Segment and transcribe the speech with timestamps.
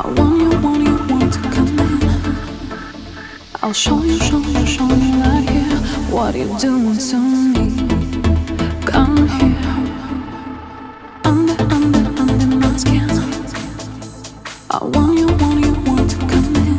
[0.00, 1.98] I want you, want you, want to come in.
[3.60, 5.76] I'll show you, show you, show you right here
[6.14, 7.66] what you're doing to me.
[8.86, 9.58] Come here,
[11.24, 13.10] under, under, under my skin.
[14.70, 16.78] I want you, want you, want to come in.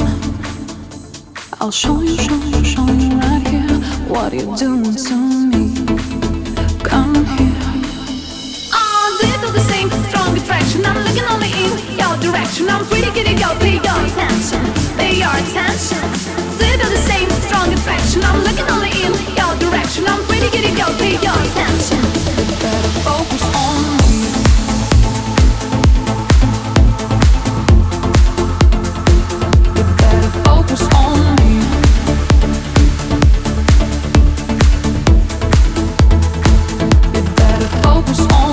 [1.59, 3.75] I'll show you, show you, show you right here
[4.07, 5.15] what you're doing to
[5.51, 5.75] me.
[6.85, 7.51] Come here.
[8.71, 10.85] Oh, feel the same strong attraction?
[10.85, 12.69] I'm looking only in your direction.
[12.69, 12.98] I'm at
[13.99, 14.63] your attention,
[14.97, 15.97] pay your attention.
[16.79, 18.23] The same strong attraction?
[18.23, 20.07] I'm looking only in your direction.
[20.07, 20.89] I'm pretty good at your.
[20.89, 23.99] You better focus on
[37.83, 38.48] focus on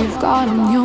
[0.00, 0.79] you've got on your